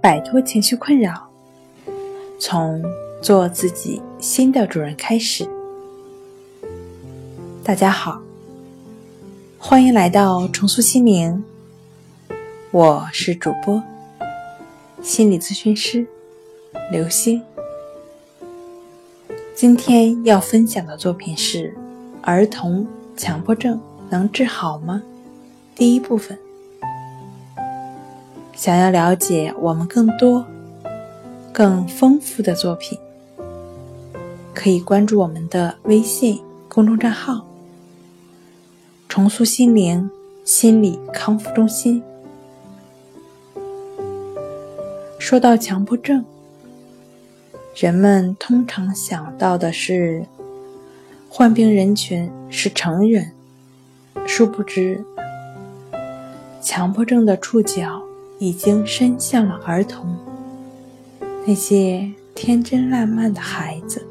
[0.00, 1.28] 摆脱情绪困扰，
[2.38, 2.84] 从
[3.20, 5.48] 做自己新的主人开始。
[7.64, 8.22] 大家好，
[9.58, 11.42] 欢迎来到重塑心灵，
[12.70, 13.82] 我是主播
[15.02, 16.06] 心理咨询师
[16.92, 17.42] 刘星。
[19.56, 21.76] 今天要分享的作品是：
[22.22, 22.86] 儿童
[23.16, 25.02] 强迫症能治好吗？
[25.74, 26.38] 第一部分。
[28.58, 30.44] 想要了解我们更多、
[31.52, 32.98] 更丰富的作品，
[34.52, 37.46] 可以关注我们的微信公众账号
[39.08, 40.10] “重塑心灵
[40.44, 42.02] 心理康复中心”。
[45.20, 46.24] 说到强迫症，
[47.76, 50.26] 人们通常想到的是
[51.28, 53.30] 患病人群是成人，
[54.26, 55.04] 殊不知，
[56.60, 58.02] 强迫症的触角。
[58.38, 60.16] 已经伸向了儿童，
[61.44, 64.06] 那些天真烂漫的孩子。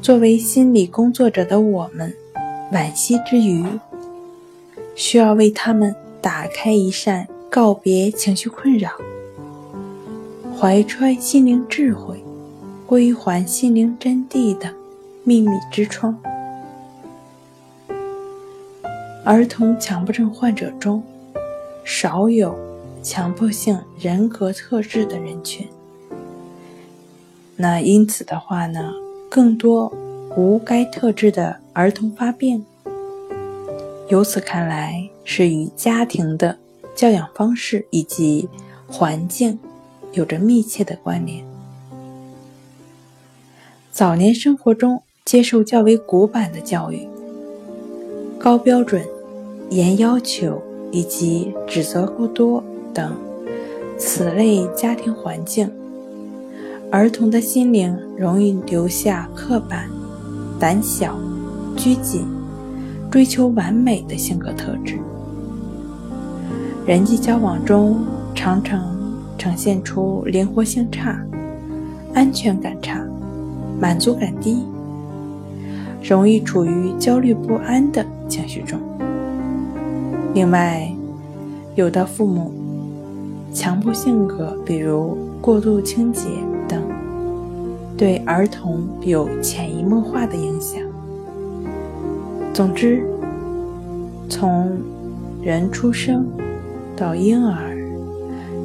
[0.00, 2.14] 作为心理工作者的我们，
[2.72, 3.64] 惋惜之余，
[4.94, 8.90] 需要为他们打开一扇告别情绪困扰、
[10.58, 12.24] 怀揣心灵智慧、
[12.86, 14.72] 归还心灵真谛的
[15.24, 16.18] 秘密之窗。
[19.24, 21.02] 儿童强迫症患者中。
[21.94, 22.58] 少有
[23.02, 25.68] 强迫性人格特质的人群，
[27.54, 28.90] 那因此的话呢，
[29.28, 29.92] 更多
[30.34, 32.64] 无该特质的儿童发病。
[34.08, 36.56] 由此看来，是与家庭的
[36.96, 38.48] 教养方式以及
[38.88, 39.58] 环境
[40.12, 41.44] 有着密切的关联。
[43.92, 47.06] 早年生活中接受较为古板的教育，
[48.38, 49.06] 高标准、
[49.68, 50.62] 严要求。
[50.92, 52.62] 以及指责过多
[52.94, 53.16] 等
[53.98, 55.68] 此类家庭环境，
[56.90, 59.88] 儿童的心灵容易留下刻板、
[60.60, 61.18] 胆小、
[61.76, 62.26] 拘谨、
[63.10, 64.98] 追求完美的性格特质。
[66.86, 68.00] 人际交往中
[68.34, 68.94] 常常
[69.38, 71.18] 呈现出灵活性差、
[72.12, 73.00] 安全感差、
[73.80, 74.62] 满足感低，
[76.02, 78.78] 容易处于焦虑不安的情绪中。
[80.34, 80.90] 另外，
[81.74, 82.50] 有的父母
[83.52, 86.26] 强迫性格，比如过度清洁
[86.66, 86.82] 等，
[87.98, 90.80] 对儿童有潜移默化的影响。
[92.54, 93.06] 总之，
[94.26, 94.72] 从
[95.42, 96.26] 人出生
[96.96, 97.76] 到婴儿、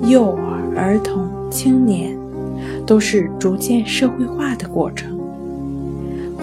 [0.04, 2.18] 幼儿、儿童、青年，
[2.86, 5.20] 都是逐渐社会化的过程。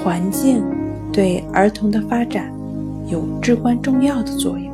[0.05, 0.63] 环境
[1.11, 2.53] 对儿童的发展
[3.09, 4.74] 有至关重要的作用。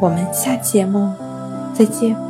[0.00, 1.12] 我们下期节目
[1.74, 2.25] 再见。